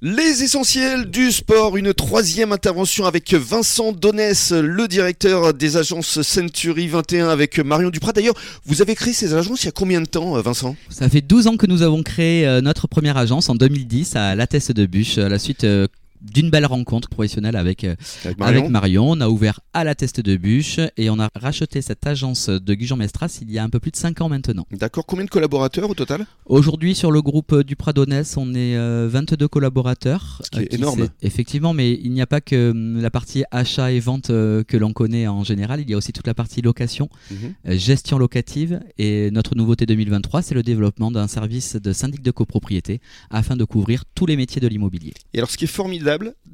Les 0.00 0.44
essentiels 0.44 1.10
du 1.10 1.32
sport, 1.32 1.76
une 1.76 1.92
troisième 1.92 2.52
intervention 2.52 3.04
avec 3.04 3.34
Vincent 3.34 3.90
Donès, 3.90 4.52
le 4.52 4.86
directeur 4.86 5.52
des 5.52 5.76
agences 5.76 6.22
Century 6.22 6.86
21 6.86 7.28
avec 7.28 7.58
Marion 7.58 7.90
Duprat. 7.90 8.12
D'ailleurs, 8.12 8.36
vous 8.64 8.80
avez 8.80 8.94
créé 8.94 9.12
ces 9.12 9.34
agences 9.34 9.64
il 9.64 9.66
y 9.66 9.68
a 9.70 9.72
combien 9.72 10.00
de 10.00 10.06
temps, 10.06 10.36
euh, 10.36 10.40
Vincent? 10.40 10.76
Ça 10.88 11.08
fait 11.08 11.20
12 11.20 11.48
ans 11.48 11.56
que 11.56 11.66
nous 11.66 11.82
avons 11.82 12.04
créé 12.04 12.46
euh, 12.46 12.60
notre 12.60 12.86
première 12.86 13.16
agence 13.16 13.48
en 13.48 13.56
2010 13.56 14.14
à 14.14 14.36
La 14.36 14.46
Teste 14.46 14.70
de 14.70 14.86
Bûche, 14.86 15.18
à 15.18 15.28
la 15.28 15.40
suite 15.40 15.64
euh, 15.64 15.88
d'une 16.22 16.50
belle 16.50 16.66
rencontre 16.66 17.08
professionnelle 17.08 17.56
avec, 17.56 17.84
euh, 17.84 17.94
Avec 18.24 18.38
Marion. 18.38 18.58
avec 18.60 18.70
Marion. 18.70 19.10
On 19.10 19.20
a 19.20 19.28
ouvert 19.28 19.60
à 19.72 19.84
la 19.84 19.94
Teste 19.94 20.20
de 20.20 20.36
Bûche 20.36 20.80
et 20.96 21.10
on 21.10 21.18
a 21.18 21.28
racheté 21.34 21.82
cette 21.82 22.06
agence 22.06 22.48
de 22.48 22.74
Gujan 22.74 22.96
Mestras 22.96 23.38
il 23.42 23.50
y 23.50 23.58
a 23.58 23.62
un 23.64 23.68
peu 23.68 23.80
plus 23.80 23.90
de 23.90 23.96
5 23.96 24.20
ans 24.20 24.28
maintenant. 24.28 24.66
D'accord, 24.72 25.06
combien 25.06 25.24
de 25.24 25.30
collaborateurs 25.30 25.88
au 25.90 25.94
total? 25.94 26.26
Aujourd'hui, 26.46 26.94
sur 26.94 27.10
le 27.12 27.22
groupe 27.22 27.52
euh, 27.52 27.62
du 27.64 27.76
Pradonès, 27.76 28.36
on 28.36 28.54
est 28.54 28.76
euh, 28.76 29.08
22 29.10 29.48
collaborateurs. 29.48 30.40
Ce 30.44 30.50
qui 30.50 30.60
est 30.60 30.72
euh, 30.72 30.76
énorme. 30.76 31.08
Effectivement, 31.22 31.72
mais 31.74 31.92
il 32.02 32.12
n'y 32.12 32.20
a 32.22 32.26
pas 32.26 32.40
que 32.40 32.70
hum, 32.70 33.00
la 33.00 33.10
partie 33.10 33.44
achat 33.50 33.92
et 33.92 34.00
vente 34.00 34.30
euh, 34.30 34.64
que 34.64 34.76
l'on 34.76 34.92
connaît 34.92 35.26
en 35.26 35.44
général. 35.44 35.80
Il 35.80 35.90
y 35.90 35.94
a 35.94 35.96
aussi 35.96 36.12
toute 36.12 36.26
la 36.26 36.34
partie 36.34 36.62
location, 36.62 37.08
Mhm. 37.30 37.54
euh, 37.68 37.76
gestion 37.78 38.18
locative. 38.18 38.80
Et 38.98 39.30
notre 39.30 39.54
nouveauté 39.54 39.86
2023, 39.86 40.42
c'est 40.42 40.54
le 40.54 40.62
développement 40.62 41.10
d'un 41.10 41.28
service 41.28 41.76
de 41.76 41.92
syndic 41.92 42.22
de 42.22 42.30
copropriété 42.30 43.00
afin 43.30 43.56
de 43.56 43.64
couvrir 43.64 44.04
tous 44.14 44.26
les 44.26 44.36
métiers 44.36 44.60
de 44.60 44.68
l'immobilier. 44.68 45.12
Et 45.34 45.38
alors, 45.38 45.50
ce 45.50 45.56
qui 45.56 45.64
est 45.64 45.68
formidable 45.68 46.07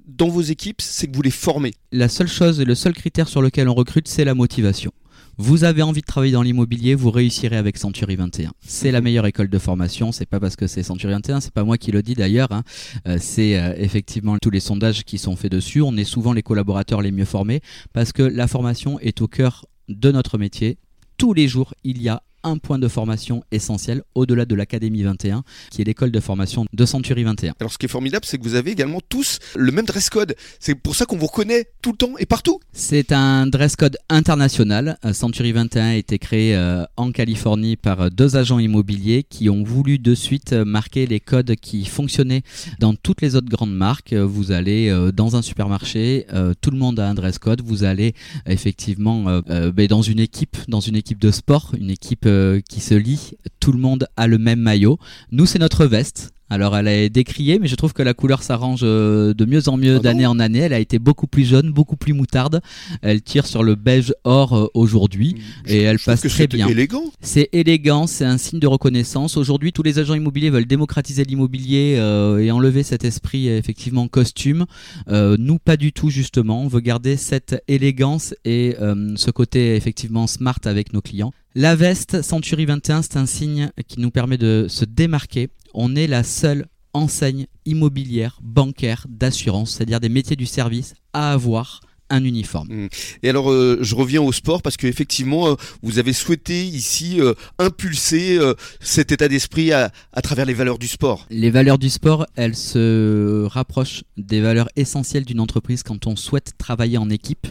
dans 0.07 0.29
vos 0.29 0.41
équipes, 0.41 0.81
c'est 0.81 1.07
que 1.07 1.15
vous 1.15 1.23
les 1.23 1.31
formez. 1.31 1.75
La 1.93 2.09
seule 2.09 2.29
chose 2.29 2.61
et 2.61 2.65
le 2.65 2.75
seul 2.75 2.93
critère 2.93 3.29
sur 3.29 3.43
lequel 3.43 3.69
on 3.69 3.75
recrute, 3.75 4.09
c'est 4.09 4.25
la 4.25 4.35
motivation. 4.35 4.93
Vous 5.37 5.65
avez 5.65 5.83
envie 5.83 6.01
de 6.01 6.07
travailler 6.07 6.33
dans 6.33 6.43
l'immobilier, 6.43 6.95
vous 6.95 7.11
réussirez 7.11 7.57
avec 7.57 7.77
Century 7.77 8.15
21. 8.15 8.53
C'est 8.65 8.93
la 8.93 9.01
meilleure 9.01 9.27
école 9.27 9.49
de 9.49 9.59
formation. 9.59 10.13
C'est 10.13 10.27
pas 10.27 10.39
parce 10.39 10.55
que 10.55 10.69
c'est 10.69 10.85
Century 10.85 11.13
21, 11.13 11.41
c'est 11.41 11.53
pas 11.53 11.65
moi 11.65 11.77
qui 11.77 11.91
le 11.91 12.03
dis 12.03 12.15
d'ailleurs. 12.15 12.53
hein. 12.53 12.63
Euh, 13.09 13.19
c'est 13.21 13.59
euh, 13.59 13.75
effectivement 13.77 14.39
tous 14.39 14.51
les 14.51 14.61
sondages 14.61 15.05
qui 15.05 15.19
sont 15.19 15.35
faits 15.35 15.51
dessus. 15.51 15.83
On 15.83 15.97
est 15.97 16.05
souvent 16.05 16.33
les 16.33 16.43
collaborateurs 16.43 17.03
les 17.03 17.11
mieux 17.11 17.25
formés 17.25 17.61
parce 17.93 18.13
que 18.13 18.23
la 18.23 18.47
formation 18.47 19.01
est 19.01 19.21
au 19.23 19.27
cœur 19.29 19.67
de 19.89 20.13
notre 20.13 20.39
métier. 20.39 20.79
Tous 21.17 21.33
les 21.35 21.49
jours, 21.49 21.75
il 21.83 22.01
y 22.01 22.09
a 22.09 22.23
un 22.45 22.59
point 22.59 22.79
de 22.79 22.89
formation 22.89 23.43
essentiel 23.51 24.03
au-delà 24.15 24.45
de 24.45 24.55
l'Académie 24.55 25.03
21, 25.03 25.43
qui 25.71 25.83
est 25.83 25.85
l'école 25.85 26.11
de 26.11 26.21
formation 26.21 26.67
de 26.73 26.85
Century 26.85 27.25
21. 27.25 27.55
Alors, 27.59 27.73
ce 27.73 27.79
qui 27.79 27.87
est 27.87 27.89
formidable, 27.89 28.25
c'est 28.25 28.39
que 28.39 28.45
vous 28.45 28.55
avez 28.55 28.71
également 28.71 29.01
tous 29.09 29.39
le 29.57 29.73
même 29.73 29.87
dress 29.87 30.11
code. 30.11 30.37
C'est 30.61 30.75
pour 30.75 30.95
ça 30.95 31.07
qu'on 31.07 31.17
vous 31.17 31.27
reconnaît 31.27 31.67
tout 31.83 31.93
le 31.93 31.97
temps 31.97 32.17
et 32.19 32.27
partout. 32.27 32.61
C'est 32.73 33.13
un 33.13 33.47
dress 33.47 33.77
code 33.77 33.97
international. 34.09 34.99
Euh, 35.05 35.13
Century 35.13 35.53
21 35.53 35.87
a 35.87 35.95
été 35.95 36.19
créé 36.19 36.55
euh, 36.55 36.85
en 36.97 37.13
Californie 37.13 37.77
par 37.77 38.01
euh, 38.03 38.09
deux 38.11 38.37
agents 38.37 38.59
immobiliers 38.59 39.23
qui 39.23 39.49
ont 39.49 39.63
voulu 39.63 39.99
de 39.99 40.15
suite 40.15 40.53
marquer 40.53 41.07
les 41.07 41.21
codes 41.21 41.57
qui 41.57 41.85
fonctionnaient 41.85 42.43
dans 42.79 42.95
toutes 42.95 43.23
les 43.23 43.37
autres 43.37 43.49
grandes 43.49 43.75
marques. 43.75 44.13
Vous 44.13 44.53
allez 44.53 44.95
dans 45.15 45.37
un 45.37 45.43
supermarché, 45.43 46.27
tout 46.61 46.71
le 46.71 46.77
monde 46.77 46.99
a 47.01 47.09
un 47.09 47.15
dress 47.15 47.39
code. 47.39 47.63
Vous 47.63 47.85
allez 47.85 48.15
effectivement 48.47 49.41
ben, 49.47 49.87
dans 49.87 50.03
une 50.03 50.21
équipe, 50.21 50.57
dans 50.69 50.81
une 50.81 50.97
équipe 50.97 51.19
de 51.19 51.31
sport, 51.31 51.73
une 51.79 51.91
équipe 51.91 52.27
euh, 52.35 52.61
qui 52.69 52.81
se 52.81 52.95
lie. 52.95 53.33
Tout 53.61 53.73
le 53.73 53.79
monde 53.79 54.07
a 54.17 54.27
le 54.27 54.39
même 54.39 54.61
maillot. 54.61 54.99
Nous, 55.31 55.47
c'est 55.47 55.59
notre 55.59 55.87
veste. 55.87 56.35
Alors 56.51 56.77
elle 56.77 56.89
est 56.89 57.09
décriée, 57.09 57.59
mais 57.59 57.69
je 57.69 57.75
trouve 57.75 57.95
que 57.95 58.03
la 58.03 58.13
couleur 58.13 58.43
s'arrange 58.43 58.83
euh, 58.83 59.33
de 59.33 59.45
mieux 59.47 59.69
en 59.69 59.79
mieux 59.79 59.97
Ah 59.97 60.01
d'année 60.01 60.27
en 60.27 60.39
année. 60.39 60.59
Elle 60.59 60.75
a 60.75 60.79
été 60.79 60.99
beaucoup 60.99 61.27
plus 61.27 61.45
jaune, 61.45 61.73
beaucoup 61.73 61.97
plus 61.97 62.13
moutarde. 62.13 62.61
Elle 63.01 63.23
tire 63.23 63.47
sur 63.47 63.63
le 63.63 63.77
beige 63.77 64.13
or 64.25 64.53
euh, 64.53 64.67
aujourd'hui 64.75 65.37
et 65.67 65.83
elle 65.83 65.99
passe 65.99 66.21
très 66.21 66.29
c'est 66.29 66.47
bien. 66.47 66.69
élégant. 66.69 67.05
C'est 67.23 67.49
élégant, 67.53 68.07
c'est 68.07 68.27
un 68.27 68.37
signe 68.37 68.61
de 68.61 68.67
reconnaissance. 68.67 69.39
Aujourd'hui, 69.39 69.73
tous 69.73 69.83
les 69.83 69.99
agents 69.99 70.15
immobiliers 70.15 70.51
veulent 70.51 70.67
démocratiser 70.67 71.25
l'immobilier 71.25 71.97
euh, 71.99 72.39
et 72.39 72.51
enlever 72.51 72.83
cet 72.83 73.05
esprit 73.05 73.49
effectivement 73.49 74.07
costume. 74.07 74.67
Euh, 75.09 75.37
nous, 75.39 75.59
pas 75.59 75.79
du 75.79 75.93
tout 75.93 76.11
justement. 76.11 76.63
On 76.63 76.69
veut 76.69 76.81
garder 76.81 77.17
cette 77.17 77.65
élégance 77.69 78.35
et 78.45 78.77
euh, 78.81 79.15
ce 79.17 79.31
côté 79.31 79.77
effectivement 79.77 80.27
smart 80.27 80.61
avec 80.65 80.93
nos 80.93 81.01
clients. 81.01 81.33
La 81.57 81.77
veste 81.77 82.23
Century 82.23 82.65
21, 82.65 83.03
c'est 83.03 83.17
un 83.17 83.27
signe 83.27 83.71
qui 83.87 84.01
nous 84.01 84.11
permet 84.11 84.39
de 84.39 84.67
se 84.69 84.85
démarquer. 84.85 85.51
On 85.73 85.95
est 85.95 86.09
la 86.09 86.25
seule 86.25 86.67
enseigne 86.95 87.47
immobilière, 87.65 88.41
bancaire, 88.43 89.07
d'assurance, 89.09 89.71
c'est-à-dire 89.71 90.01
des 90.01 90.09
métiers 90.09 90.35
du 90.35 90.47
service 90.47 90.95
à 91.13 91.33
avoir 91.33 91.79
un 92.11 92.25
uniforme. 92.25 92.89
Et 93.23 93.29
alors, 93.29 93.51
euh, 93.51 93.79
je 93.81 93.95
reviens 93.95 94.23
au 94.23 94.33
sport 94.33 94.63
parce 94.63 94.77
que 94.77 94.87
effectivement, 94.87 95.49
euh, 95.49 95.55
vous 95.83 95.99
avez 95.99 96.13
souhaité 96.13 96.65
ici 96.65 97.21
euh, 97.21 97.35
impulser 97.59 98.39
euh, 98.39 98.55
cet 98.81 99.13
état 99.13 99.29
d'esprit 99.29 99.73
à, 99.73 99.91
à 100.13 100.23
travers 100.23 100.47
les 100.47 100.55
valeurs 100.55 100.79
du 100.79 100.89
sport. 100.89 101.27
Les 101.31 101.51
valeurs 101.51 101.79
du 101.79 101.91
sport, 101.91 102.27
elles 102.37 102.57
se 102.57 103.47
rapprochent 103.47 104.05
des 104.17 104.41
valeurs 104.41 104.69
essentielles 104.77 105.25
d'une 105.25 105.41
entreprise 105.41 105.83
quand 105.83 106.07
on 106.07 106.17
souhaite 106.17 106.53
travailler 106.59 106.99
en 106.99 107.11
équipe. 107.11 107.47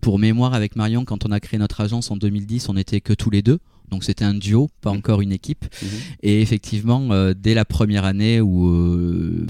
Pour 0.00 0.18
mémoire, 0.18 0.54
avec 0.54 0.76
Marion, 0.76 1.04
quand 1.04 1.26
on 1.26 1.32
a 1.32 1.40
créé 1.40 1.58
notre 1.58 1.80
agence 1.80 2.10
en 2.10 2.16
2010, 2.16 2.68
on 2.68 2.74
n'était 2.74 3.00
que 3.00 3.12
tous 3.12 3.30
les 3.30 3.42
deux. 3.42 3.58
Donc 3.90 4.04
c'était 4.04 4.24
un 4.24 4.34
duo, 4.34 4.68
pas 4.80 4.90
encore 4.90 5.20
une 5.20 5.32
équipe. 5.32 5.64
Mhm. 5.82 5.88
Et 6.22 6.42
effectivement, 6.42 7.08
euh, 7.12 7.34
dès 7.36 7.54
la 7.54 7.64
première 7.64 8.04
année 8.04 8.40
où 8.40 8.68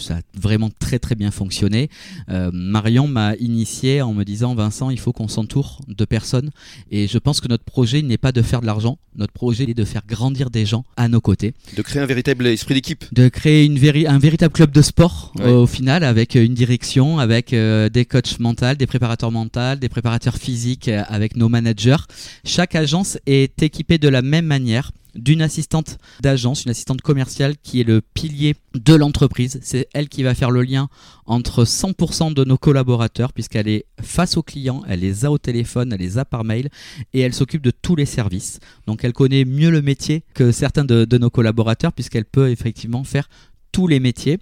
ça 0.01 0.17
a 0.17 0.21
vraiment 0.39 0.71
très 0.79 0.99
très 0.99 1.15
bien 1.15 1.31
fonctionné, 1.31 1.89
euh, 2.29 2.51
Marion 2.53 3.09
m'a 3.09 3.35
initié 3.37 4.03
en 4.03 4.13
me 4.15 4.25
disant 4.25 4.55
Vincent, 4.55 4.91
il 4.91 4.99
faut 4.99 5.13
qu'on 5.13 5.29
s'entoure 5.29 5.81
de 5.89 6.05
personnes. 6.05 6.51
Et 6.91 7.07
je 7.07 7.19
pense 7.19 7.41
que 7.41 7.49
notre 7.49 7.65
projet 7.65 8.03
n'est 8.03 8.19
pas 8.19 8.33
de 8.33 8.43
faire 8.43 8.61
de 8.61 8.67
l'argent, 8.67 8.99
notre 9.17 9.33
projet 9.33 9.65
est 9.65 9.75
de 9.75 9.85
faire 9.85 10.03
grandir 10.07 10.51
des 10.51 10.67
gens 10.67 10.85
à 10.97 11.09
nos 11.09 11.21
côtés 11.21 11.55
De 11.77 11.83
créer 11.83 12.03
un 12.03 12.07
véritable 12.07 12.47
esprit 12.47 12.75
d'équipe. 12.75 13.05
de 13.13 13.29
créer 13.29 13.65
une 13.65 13.79
véri- 13.79 14.07
un 14.07 14.19
véritable 14.19 14.53
club 14.53 14.71
de 14.73 14.83
sport 14.83 15.33
Ouais. 15.39 15.51
au 15.51 15.67
final 15.67 16.05
avec 16.05 16.37
euh, 16.37 16.45
une 16.45 16.55
direction, 16.55 17.19
avec 17.19 17.53
euh, 17.53 17.89
des 17.89 18.05
coachs 18.05 18.39
mentaux, 18.39 18.75
des 18.75 18.87
préparateurs 18.87 19.31
mentaux, 19.33 19.75
des 19.81 19.89
préparateurs 19.89 20.37
physiques, 20.37 20.89
avec 20.89 21.37
nos 21.37 21.49
managers. 21.49 21.97
Chaque 22.45 22.75
agence 22.75 23.19
est 23.27 23.63
équipée 23.63 23.99
de 23.99 24.09
la 24.09 24.23
même 24.23 24.47
manière 24.47 24.93
d'une 25.17 25.43
assistante 25.43 25.99
d'agence, 26.21 26.65
une 26.65 26.71
assistante 26.71 27.01
commerciale 27.01 27.55
qui 27.63 27.81
est 27.81 27.85
le 27.85 28.01
pilier 28.01 28.55
de 28.75 28.95
l'entreprise. 28.95 29.59
C'est 29.63 29.89
elle 29.95 30.09
qui 30.09 30.23
va 30.23 30.35
faire 30.35 30.51
le 30.51 30.63
lien 30.63 30.89
entre 31.27 31.65
100% 31.65 32.35
de 32.35 32.45
nos 32.45 32.57
collaborateurs 32.57 33.33
puisqu'elle 33.33 33.69
est 33.69 33.87
face 34.01 34.37
aux 34.37 34.43
clients, 34.43 34.83
elle 34.89 35.01
les 35.01 35.25
a 35.25 35.31
au 35.31 35.39
téléphone, 35.39 35.93
elle 35.93 36.01
les 36.01 36.19
a 36.19 36.25
par 36.25 36.45
mail 36.45 36.69
et 37.13 37.21
elle 37.21 37.35
s'occupe 37.35 37.63
de 37.63 37.71
tous 37.71 37.97
les 37.97 38.07
services. 38.07 38.61
Donc 38.87 39.05
elle 39.05 39.13
connaît 39.13 39.45
mieux 39.45 39.71
le 39.71 39.83
métier 39.83 40.25
que 40.35 40.53
certains 40.53 40.85
de, 40.85 41.05
de 41.05 41.19
nos 41.19 41.31
collaborateurs 41.31 41.93
puisqu'elle 41.93 42.25
peut 42.25 42.51
effectivement 42.51 43.05
faire 43.05 43.29
tous 43.77 43.89
les 43.89 44.01
métiers. 44.01 44.39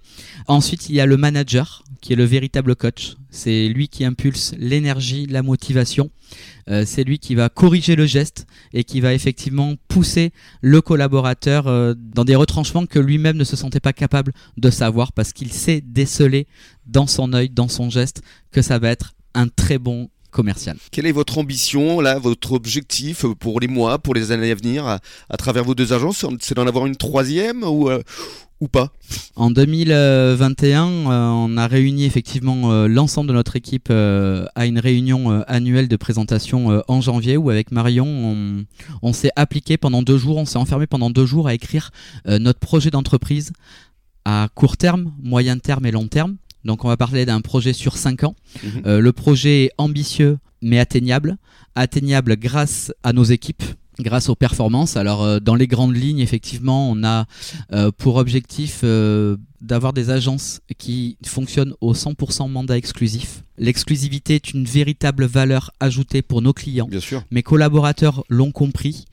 Ensuite, 0.47 0.87
il 0.87 0.95
y 0.95 1.01
a 1.01 1.05
le 1.05 1.17
manager 1.17 1.83
qui 1.99 2.13
est 2.13 2.15
le 2.15 2.23
véritable 2.23 2.73
coach. 2.73 3.17
C'est 3.31 3.67
lui 3.67 3.89
qui 3.89 4.05
impulse 4.05 4.53
l'énergie, 4.57 5.25
la 5.25 5.43
motivation. 5.43 6.09
Euh, 6.69 6.85
c'est 6.85 7.03
lui 7.03 7.19
qui 7.19 7.35
va 7.35 7.49
corriger 7.49 7.97
le 7.97 8.05
geste 8.05 8.47
et 8.71 8.85
qui 8.85 9.01
va 9.01 9.13
effectivement 9.13 9.75
pousser 9.89 10.31
le 10.61 10.79
collaborateur 10.79 11.67
euh, 11.67 11.93
dans 11.97 12.23
des 12.23 12.35
retranchements 12.35 12.85
que 12.85 12.97
lui-même 12.97 13.35
ne 13.35 13.43
se 13.43 13.57
sentait 13.57 13.81
pas 13.81 13.91
capable 13.91 14.31
de 14.55 14.69
savoir 14.69 15.11
parce 15.11 15.33
qu'il 15.33 15.51
sait 15.51 15.81
déceler 15.81 16.47
dans 16.85 17.07
son 17.07 17.33
œil, 17.33 17.49
dans 17.49 17.67
son 17.67 17.89
geste, 17.89 18.21
que 18.53 18.61
ça 18.61 18.79
va 18.79 18.89
être 18.89 19.15
un 19.33 19.49
très 19.49 19.79
bon 19.79 20.09
commercial. 20.31 20.77
Quelle 20.91 21.05
est 21.05 21.13
votre 21.13 21.37
ambition, 21.37 22.01
là, 22.01 22.19
votre 22.19 22.51
objectif 22.51 23.25
pour 23.39 23.61
les 23.61 23.67
mois, 23.67 23.99
pour 23.99 24.13
les 24.13 24.31
années 24.33 24.51
à 24.51 24.55
venir, 24.55 24.85
à, 24.85 24.99
à 25.29 25.37
travers 25.37 25.63
vos 25.63 25.75
deux 25.75 25.93
agences? 25.93 26.25
C'est 26.41 26.55
d'en 26.55 26.67
avoir 26.67 26.85
une 26.85 26.97
troisième 26.97 27.63
ou, 27.63 27.89
euh, 27.89 28.01
ou 28.61 28.67
pas 28.67 28.91
En 29.35 29.51
2021, 29.51 30.87
euh, 30.87 31.29
on 31.29 31.57
a 31.57 31.67
réuni 31.67 32.05
effectivement 32.05 32.71
euh, 32.71 32.87
l'ensemble 32.87 33.29
de 33.29 33.33
notre 33.33 33.55
équipe 33.55 33.89
euh, 33.91 34.45
à 34.55 34.65
une 34.65 34.79
réunion 34.79 35.43
annuelle 35.47 35.87
de 35.87 35.95
présentation 35.95 36.81
en 36.87 37.01
janvier 37.01 37.37
où 37.37 37.49
avec 37.49 37.71
Marion, 37.71 38.05
on, 38.07 38.65
on 39.01 39.13
s'est 39.13 39.31
appliqué 39.35 39.77
pendant 39.77 40.01
deux 40.01 40.17
jours, 40.17 40.37
on 40.37 40.45
s'est 40.45 40.57
enfermé 40.57 40.87
pendant 40.87 41.09
deux 41.09 41.25
jours 41.25 41.47
à 41.47 41.53
écrire 41.53 41.91
notre 42.25 42.59
projet 42.59 42.91
d'entreprise 42.91 43.51
à 44.25 44.47
court 44.53 44.77
terme, 44.77 45.13
moyen 45.21 45.57
terme 45.59 45.85
et 45.85 45.91
long 45.91 46.07
terme. 46.07 46.37
Donc 46.65 46.83
on 46.83 46.87
va 46.87 46.97
parler 46.97 47.25
d'un 47.25 47.41
projet 47.41 47.73
sur 47.73 47.95
cinq 47.95 48.23
ans. 48.23 48.35
Mhm. 48.63 48.81
Euh, 48.87 48.99
le 48.99 49.11
projet 49.13 49.65
est 49.65 49.71
ambitieux 49.77 50.39
mais 50.65 50.79
atteignable. 50.79 51.37
Atteignable 51.75 52.35
grâce 52.37 52.91
à 53.03 53.13
nos 53.13 53.23
équipes, 53.23 53.63
grâce 53.99 54.29
aux 54.29 54.35
performances. 54.35 54.97
Alors 54.97 55.23
euh, 55.23 55.39
dans 55.39 55.55
les 55.55 55.67
grandes 55.67 55.95
lignes, 55.95 56.19
effectivement, 56.19 56.89
on 56.89 57.03
a 57.03 57.25
euh, 57.71 57.91
pour 57.97 58.15
objectif 58.15 58.81
euh, 58.83 59.37
d'avoir 59.61 59.93
des 59.93 60.09
agences 60.09 60.59
qui 60.77 61.17
fonctionnent 61.25 61.73
au 61.81 61.93
100% 61.93 62.49
mandat 62.49 62.77
exclusif. 62.77 63.43
L'exclusivité 63.57 64.35
est 64.35 64.51
une 64.51 64.65
véritable 64.65 65.25
valeur 65.25 65.71
ajoutée 65.79 66.21
pour 66.21 66.41
nos 66.41 66.53
clients. 66.53 66.87
Bien 66.87 66.99
sûr. 66.99 67.23
Mes 67.31 67.43
collaborateurs 67.43 68.23
l'ont 68.29 68.51
compris. 68.51 69.05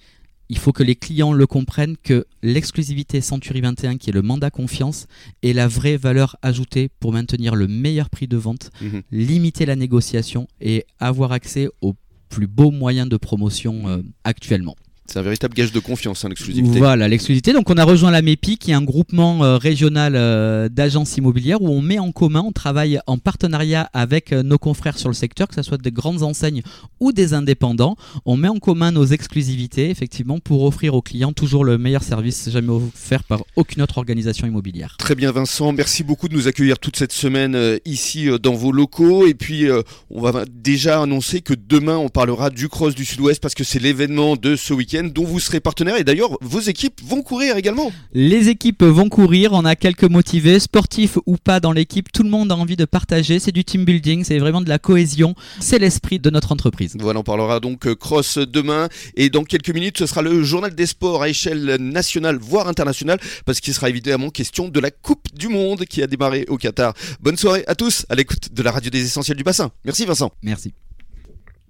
Il 0.55 0.59
faut 0.59 0.73
que 0.73 0.83
les 0.83 0.97
clients 0.97 1.33
le 1.33 1.47
comprennent 1.47 1.97
que 1.97 2.27
l'exclusivité 2.43 3.23
Century 3.23 3.63
21, 3.63 3.97
qui 3.97 4.11
est 4.11 4.13
le 4.13 4.21
mandat 4.21 4.51
confiance, 4.51 5.07
est 5.43 5.55
la 5.55 5.67
vraie 5.67 5.97
valeur 5.97 6.37
ajoutée 6.43 6.91
pour 7.01 7.11
maintenir 7.11 7.55
le 7.55 7.67
meilleur 7.69 8.11
prix 8.11 8.29
de 8.29 8.37
vente, 8.37 8.71
Mhm. 8.83 9.01
limiter 9.11 9.65
la 9.65 9.77
négociation 9.77 10.47
et 10.61 10.85
avoir 11.01 11.33
accès 11.33 11.69
aux 11.81 11.95
plus 12.29 12.49
beaux 12.49 12.71
moyens 12.71 13.09
de 13.09 13.17
promotion 13.17 13.89
euh, 13.89 14.03
actuellement. 14.25 14.77
C'est 15.13 15.19
un 15.19 15.23
véritable 15.23 15.53
gage 15.53 15.73
de 15.73 15.79
confiance, 15.79 16.25
hein, 16.25 16.31
l'exclusivité. 16.31 16.79
Voilà, 16.79 17.07
l'exclusivité. 17.07 17.53
Donc 17.53 17.69
on 17.69 17.75
a 17.75 17.85
rejoint 17.85 18.11
la 18.11 18.23
MEPI, 18.23 18.57
qui 18.57 18.71
est 18.71 18.75
un 18.75 18.81
groupement 18.81 19.45
euh, 19.45 19.59
régional 19.59 20.15
euh, 20.17 20.71
d'agences 20.71 21.19
immobilières 21.19 21.61
où 21.61 21.69
on 21.69 21.83
met 21.83 21.99
en 21.99 22.13
commun, 22.13 22.43
on 22.47 22.51
travaille 22.51 22.99
en 23.07 23.19
partenariat 23.19 23.91
avec 23.93 24.33
euh, 24.33 24.43
nos 24.43 24.57
confrères 24.57 24.97
sur 24.97 25.11
le 25.11 25.15
secteur, 25.15 25.49
que 25.49 25.55
ce 25.55 25.61
soit 25.61 25.77
des 25.77 25.91
grandes 25.91 26.23
enseignes 26.23 26.63
ou 26.99 27.13
des 27.13 27.35
indépendants. 27.35 27.97
On 28.25 28.39
met 28.39 28.49
en 28.49 28.57
commun 28.57 28.91
nos 28.91 29.05
exclusivités, 29.05 29.91
effectivement, 29.91 30.39
pour 30.39 30.65
offrir 30.65 30.95
aux 30.95 31.03
clients 31.03 31.35
toujours 31.35 31.67
le 31.67 31.77
meilleur 31.77 32.05
service 32.05 32.49
jamais 32.49 32.71
offert 32.71 33.25
par 33.25 33.45
aucune 33.57 33.83
autre 33.83 33.99
organisation 33.99 34.47
immobilière. 34.47 34.97
Très 34.99 35.15
bien 35.15 35.31
Vincent, 35.31 35.73
merci 35.73 36.05
beaucoup 36.05 36.29
de 36.29 36.35
nous 36.35 36.49
accueillir 36.49 36.79
toute 36.79 36.97
cette 36.97 37.13
semaine 37.13 37.79
ici 37.85 38.29
dans 38.43 38.55
vos 38.55 38.73
locaux. 38.73 39.27
Et 39.27 39.35
puis 39.35 39.67
on 40.09 40.23
va 40.23 40.47
déjà 40.51 41.03
annoncer 41.03 41.43
que 41.43 41.53
demain 41.53 41.99
on 41.99 42.09
parlera 42.09 42.49
du 42.49 42.71
Cross 42.71 42.95
du 42.95 43.05
Sud-Ouest 43.05 43.43
parce 43.43 43.55
que 43.55 43.63
c'est 43.63 43.79
l'événement 43.79 44.37
de 44.37 44.57
ce 44.57 44.73
week-end 44.73 45.02
dont 45.11 45.25
vous 45.25 45.41
serez 45.41 45.61
partenaire. 45.61 45.97
Et 45.97 46.05
d'ailleurs, 46.05 46.37
vos 46.41 46.61
équipes 46.61 47.01
vont 47.05 47.23
courir 47.23 47.57
également. 47.57 47.93
Les 48.13 48.49
équipes 48.49 48.83
vont 48.83 49.09
courir, 49.09 49.53
on 49.53 49.65
a 49.65 49.77
quelques 49.77 50.05
motivés, 50.05 50.61
sportifs 50.61 51.19
ou 51.27 51.37
pas 51.37 51.61
dans 51.61 51.73
l'équipe, 51.73 52.13
tout 52.13 52.23
le 52.23 52.31
monde 52.31 52.53
a 52.53 52.57
envie 52.57 52.77
de 52.77 52.85
partager, 52.85 53.39
c'est 53.39 53.53
du 53.53 53.65
team 53.65 53.85
building, 53.85 54.25
c'est 54.25 54.39
vraiment 54.39 54.61
de 54.61 54.69
la 54.69 54.79
cohésion, 54.79 55.35
c'est 55.61 55.79
l'esprit 55.79 56.19
de 56.19 56.31
notre 56.31 56.53
entreprise. 56.53 56.97
Voilà, 56.99 57.21
on 57.21 57.25
parlera 57.25 57.61
donc 57.61 57.87
euh, 57.87 57.95
cross 57.95 58.39
demain 58.39 58.89
et 59.17 59.31
dans 59.31 59.45
quelques 59.45 59.71
minutes 59.71 59.99
ce 59.99 60.07
sera 60.07 60.23
le 60.23 60.43
journal 60.43 60.75
des 60.75 60.87
sports 60.87 61.23
à 61.23 61.29
échelle 61.29 61.77
nationale 61.81 62.37
voire 62.37 62.69
internationale 62.69 63.19
parce 63.45 63.61
qu'il 63.61 63.75
sera 63.75 63.89
évidemment 63.89 64.31
question 64.31 64.69
de 64.69 64.81
la 64.81 64.91
Coupe 64.91 65.29
du 65.35 65.49
Monde 65.49 65.85
qui 65.85 66.03
a 66.03 66.07
démarré 66.07 66.45
au 66.49 66.57
Qatar. 66.57 66.95
Bonne 67.21 67.37
soirée 67.37 67.65
à 67.67 67.75
tous 67.75 68.07
à 68.09 68.15
l'écoute 68.15 68.53
de 68.53 68.63
la 68.63 68.71
radio 68.71 68.91
des 68.91 69.05
essentiels 69.05 69.37
du 69.37 69.45
bassin. 69.45 69.71
Merci 69.85 70.05
Vincent. 70.05 70.31
Merci. 70.43 70.73